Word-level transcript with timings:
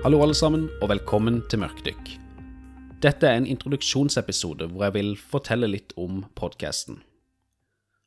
Hallo 0.00 0.22
alle 0.24 0.32
sammen, 0.32 0.62
og 0.80 0.88
velkommen 0.88 1.42
til 1.52 1.60
Mørkdykk. 1.60 2.06
Dette 3.04 3.28
er 3.28 3.36
en 3.36 3.44
introduksjonsepisode 3.52 4.70
hvor 4.70 4.86
jeg 4.86 4.94
vil 4.94 5.10
fortelle 5.20 5.68
litt 5.68 5.92
om 6.00 6.22
podkasten. 6.40 7.02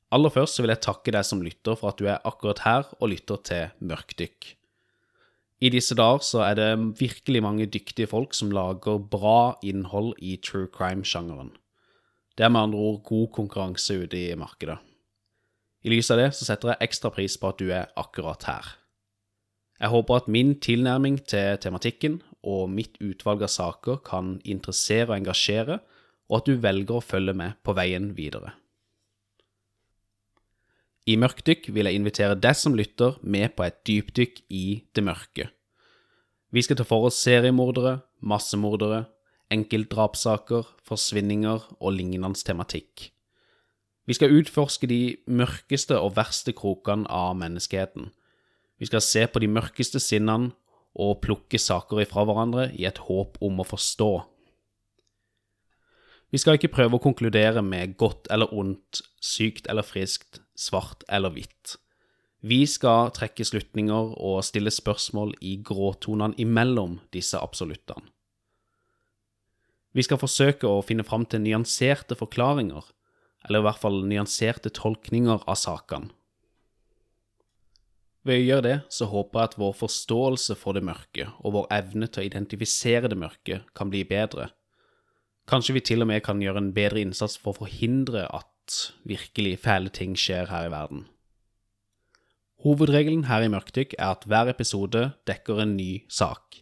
Aller 0.09 0.33
først 0.33 0.57
vil 0.57 0.73
jeg 0.73 0.81
takke 0.81 1.13
deg 1.13 1.21
som 1.29 1.45
lytter 1.45 1.77
for 1.77 1.91
at 1.91 2.01
du 2.01 2.09
er 2.09 2.25
akkurat 2.25 2.63
her 2.65 2.89
og 2.97 3.13
lytter 3.13 3.43
til 3.45 3.85
Mørkdykk. 3.85 4.49
I 5.61 5.69
disse 5.77 5.93
dager 5.93 6.25
så 6.25 6.41
er 6.47 6.57
det 6.57 6.97
virkelig 6.97 7.45
mange 7.45 7.69
dyktige 7.69 8.09
folk 8.09 8.33
som 8.33 8.49
lager 8.49 8.97
bra 8.97 9.53
innhold 9.61 10.15
i 10.17 10.39
true 10.41 10.65
crime-sjangeren. 10.73 11.53
Det 12.33 12.49
er 12.49 12.55
med 12.57 12.71
andre 12.71 12.87
ord 12.89 13.03
god 13.05 13.35
konkurranse 13.37 14.01
ute 14.01 14.17
i 14.17 14.33
markedet. 14.33 14.81
I 15.85 15.93
lys 15.93 16.09
av 16.09 16.25
det 16.25 16.31
så 16.33 16.49
setter 16.49 16.73
jeg 16.73 16.89
ekstra 16.89 17.13
pris 17.13 17.37
på 17.37 17.53
at 17.53 17.61
du 17.61 17.69
er 17.69 17.93
akkurat 18.01 18.49
her. 18.49 18.79
Jeg 19.81 19.91
håper 19.91 20.21
at 20.21 20.27
min 20.31 20.53
tilnærming 20.61 21.17
til 21.27 21.57
tematikken 21.61 22.21
og 22.43 22.69
mitt 22.71 22.99
utvalg 23.01 23.43
av 23.43 23.51
saker 23.51 24.01
kan 24.05 24.37
interessere 24.43 25.09
og 25.11 25.17
engasjere, 25.17 25.79
og 26.29 26.39
at 26.39 26.49
du 26.49 26.59
velger 26.61 26.99
å 26.99 27.03
følge 27.03 27.33
med 27.35 27.57
på 27.63 27.75
veien 27.77 28.13
videre. 28.17 28.53
I 31.03 31.17
Mørkdykk 31.19 31.67
vil 31.75 31.89
jeg 31.89 31.99
invitere 31.99 32.39
deg 32.39 32.55
som 32.55 32.77
lytter 32.79 33.17
med 33.21 33.57
på 33.57 33.65
et 33.65 33.81
dypdykk 33.87 34.39
i 34.55 34.83
det 34.95 35.03
mørke. 35.03 35.49
Vi 36.53 36.61
skal 36.63 36.79
ta 36.79 36.85
for 36.87 37.09
oss 37.09 37.17
seriemordere, 37.19 37.97
massemordere, 38.21 39.07
enkeltdrapssaker, 39.51 40.69
forsvinninger 40.87 41.67
og 41.79 41.95
lignende 41.97 42.39
tematikk. 42.39 43.09
Vi 44.07 44.15
skal 44.15 44.35
utforske 44.35 44.87
de 44.87 45.17
mørkeste 45.27 45.97
og 45.99 46.15
verste 46.17 46.53
krokene 46.55 47.07
av 47.11 47.35
menneskeheten. 47.39 48.11
Vi 48.81 48.89
skal 48.89 49.03
se 49.05 49.25
på 49.29 49.41
de 49.43 49.49
mørkeste 49.51 50.01
sinnene 50.01 50.51
og 50.93 51.21
plukke 51.23 51.59
saker 51.61 52.03
ifra 52.03 52.25
hverandre 52.27 52.67
i 52.77 52.85
et 52.89 53.01
håp 53.07 53.39
om 53.41 53.61
å 53.61 53.67
forstå. 53.67 54.11
Vi 56.33 56.41
skal 56.41 56.57
ikke 56.57 56.71
prøve 56.73 56.97
å 56.97 57.03
konkludere 57.03 57.61
med 57.61 57.93
godt 58.01 58.29
eller 58.33 58.49
ondt, 58.57 59.03
sykt 59.21 59.67
eller 59.69 59.85
friskt, 59.85 60.41
svart 60.57 61.05
eller 61.05 61.33
hvitt. 61.35 61.75
Vi 62.43 62.63
skal 62.67 63.11
trekke 63.15 63.45
slutninger 63.45 64.15
og 64.17 64.41
stille 64.43 64.73
spørsmål 64.73 65.35
i 65.45 65.59
gråtonene 65.63 66.35
imellom 66.41 66.97
disse 67.13 67.39
absoluttene. 67.39 68.09
Vi 69.93 70.01
skal 70.01 70.17
forsøke 70.17 70.65
å 70.65 70.81
finne 70.81 71.05
fram 71.05 71.27
til 71.29 71.43
nyanserte 71.45 72.17
forklaringer, 72.17 72.81
eller 73.45 73.61
i 73.61 73.67
hvert 73.67 73.81
fall 73.83 74.01
nyanserte 74.09 74.73
tolkninger 74.73 75.45
av 75.45 75.59
sakene. 75.59 76.09
Ved 78.23 78.39
å 78.39 78.43
gjøre 78.47 78.63
det, 78.63 78.75
så 78.87 79.09
håper 79.11 79.39
jeg 79.39 79.49
at 79.49 79.57
vår 79.59 79.73
forståelse 79.81 80.55
for 80.55 80.77
det 80.77 80.85
mørke 80.87 81.27
og 81.43 81.57
vår 81.57 81.65
evne 81.75 82.07
til 82.07 82.23
å 82.23 82.27
identifisere 82.29 83.11
det 83.11 83.19
mørke 83.19 83.61
kan 83.75 83.91
bli 83.91 84.05
bedre. 84.07 84.49
Kanskje 85.49 85.75
vi 85.75 85.83
til 85.83 86.05
og 86.05 86.07
med 86.07 86.23
kan 86.23 86.39
gjøre 86.39 86.61
en 86.63 86.71
bedre 86.75 87.03
innsats 87.03 87.35
for 87.35 87.51
å 87.51 87.65
forhindre 87.65 88.23
at 88.31 88.77
virkelig 89.03 89.57
fæle 89.65 89.91
ting 89.91 90.15
skjer 90.15 90.47
her 90.47 90.69
i 90.69 90.71
verden. 90.71 91.03
Hovedregelen 92.63 93.25
her 93.27 93.43
i 93.43 93.51
Mørkdykk 93.51 93.97
er 93.97 94.13
at 94.13 94.23
hver 94.23 94.47
episode 94.53 95.09
dekker 95.27 95.59
en 95.59 95.75
ny 95.75 96.05
sak. 96.07 96.61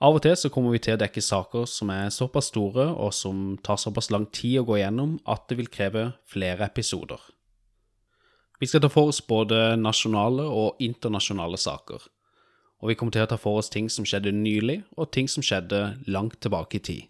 Av 0.00 0.16
og 0.16 0.22
til 0.24 0.36
så 0.38 0.48
kommer 0.54 0.72
vi 0.72 0.80
til 0.80 0.96
å 0.96 1.00
dekke 1.02 1.20
saker 1.20 1.66
som 1.68 1.90
er 1.92 2.08
såpass 2.14 2.48
store 2.52 2.86
og 2.94 3.12
som 3.12 3.58
tar 3.66 3.76
såpass 3.82 4.08
lang 4.14 4.24
tid 4.32 4.62
å 4.62 4.68
gå 4.70 4.78
gjennom 4.80 5.18
at 5.28 5.44
det 5.50 5.58
vil 5.58 5.68
kreve 5.74 6.12
flere 6.24 6.70
episoder. 6.70 7.20
Vi 8.58 8.66
skal 8.66 8.82
ta 8.82 8.90
for 8.90 9.12
oss 9.12 9.20
både 9.22 9.76
nasjonale 9.78 10.42
og 10.42 10.80
internasjonale 10.82 11.58
saker, 11.60 12.02
og 12.82 12.90
vi 12.90 12.96
kommer 12.98 13.14
til 13.14 13.22
å 13.22 13.30
ta 13.30 13.38
for 13.38 13.60
oss 13.60 13.70
ting 13.70 13.86
som 13.92 14.06
skjedde 14.06 14.34
nylig, 14.34 14.80
og 14.98 15.12
ting 15.14 15.30
som 15.30 15.44
skjedde 15.46 15.82
langt 16.10 16.40
tilbake 16.42 16.80
i 16.80 16.84
tid. 16.90 17.06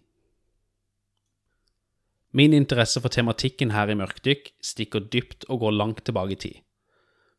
Min 2.31 2.53
interesse 2.53 3.01
for 3.01 3.09
tematikken 3.09 3.73
her 3.73 3.89
i 3.89 3.97
Mørkdykk 3.97 4.51
stikker 4.61 5.07
dypt 5.09 5.47
og 5.49 5.63
går 5.63 5.73
langt 5.73 6.03
tilbake 6.05 6.35
i 6.35 6.41
tid. 6.43 6.59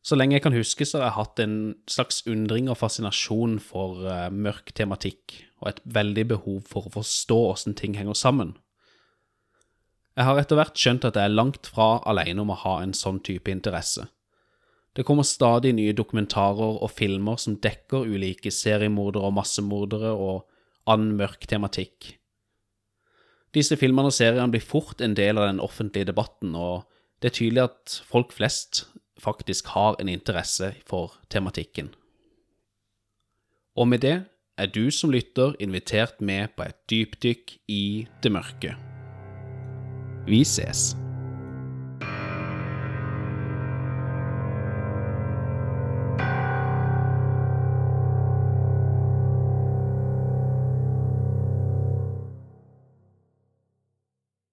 Så 0.03 0.17
lenge 0.17 0.35
jeg 0.35 0.43
kan 0.43 0.57
huske, 0.57 0.85
så 0.85 0.97
har 0.97 1.05
jeg 1.05 1.17
hatt 1.19 1.39
en 1.43 1.55
slags 1.87 2.23
undring 2.27 2.67
og 2.71 2.79
fascinasjon 2.79 3.59
for 3.63 4.01
uh, 4.03 4.27
mørk 4.33 4.73
tematikk, 4.75 5.37
og 5.61 5.69
et 5.71 5.81
veldig 5.85 6.25
behov 6.33 6.63
for 6.67 6.89
å 6.89 6.93
forstå 6.97 7.37
åssen 7.51 7.77
ting 7.77 7.95
henger 7.95 8.17
sammen. 8.17 8.55
Jeg 10.21 10.27
har 10.27 10.37
etter 10.37 10.59
hvert 10.59 10.77
skjønt 10.77 11.05
at 11.07 11.15
jeg 11.17 11.25
er 11.25 11.33
langt 11.33 11.65
fra 11.73 11.95
alene 12.05 12.43
om 12.43 12.51
å 12.53 12.59
ha 12.61 12.75
en 12.83 12.91
sånn 12.93 13.17
type 13.25 13.49
interesse. 13.49 14.03
Det 14.93 15.01
kommer 15.07 15.25
stadig 15.25 15.71
nye 15.73 15.95
dokumentarer 15.97 16.77
og 16.77 16.91
filmer 16.93 17.39
som 17.41 17.55
dekker 17.63 18.05
ulike 18.05 18.51
seriemordere 18.53 19.31
og 19.31 19.33
massemordere 19.39 20.11
og 20.13 20.43
annen 20.85 21.15
mørk 21.17 21.47
tematikk. 21.49 22.11
Disse 23.57 23.79
filmene 23.81 24.11
og 24.11 24.15
seriene 24.15 24.51
blir 24.53 24.61
fort 24.61 25.01
en 25.01 25.17
del 25.17 25.41
av 25.41 25.49
den 25.49 25.63
offentlige 25.63 26.11
debatten, 26.11 26.53
og 26.53 26.85
det 27.17 27.31
er 27.31 27.37
tydelig 27.39 27.65
at 27.65 27.97
folk 28.05 28.37
flest 28.37 28.85
faktisk 29.17 29.73
har 29.73 29.97
en 29.97 30.11
interesse 30.11 30.75
for 30.85 31.17
tematikken. 31.33 31.95
Og 33.73 33.89
med 33.89 34.05
det 34.05 34.15
er 34.61 34.69
du 34.69 34.85
som 34.93 35.09
lytter 35.09 35.57
invitert 35.57 36.21
med 36.21 36.53
på 36.53 36.69
et 36.69 36.81
dypdykk 36.93 37.57
i 37.73 37.83
det 38.21 38.37
mørke. 38.37 38.77
Vi 40.25 40.45
ses. 40.45 41.00